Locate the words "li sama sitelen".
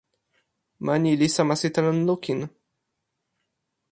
1.19-1.99